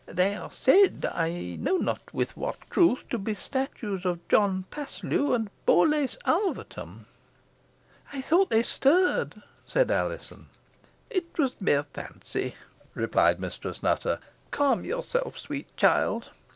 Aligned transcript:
They 0.07 0.35
are 0.35 0.49
said, 0.49 1.05
I 1.11 1.57
know 1.59 1.77
not 1.77 2.11
with 2.11 2.35
what 2.35 2.55
truth 2.71 3.03
to 3.11 3.19
be 3.19 3.35
statues 3.35 4.03
of 4.03 4.27
John 4.29 4.65
Paslew 4.71 5.35
and 5.35 5.51
Borlace 5.67 6.17
Alvetham." 6.25 7.05
"I 8.11 8.19
thought 8.19 8.49
they 8.49 8.63
stirred," 8.63 9.43
said 9.67 9.91
Alizon. 9.91 10.47
"It 11.11 11.37
was 11.37 11.53
mere 11.59 11.83
fancy," 11.93 12.55
replied 12.95 13.39
Mistress 13.39 13.83
Nutter. 13.83 14.17
"Calm 14.49 14.83
yourself, 14.85 15.37
sweet 15.37 15.67
child. 15.77 16.31